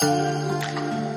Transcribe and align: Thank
Thank 0.00 1.07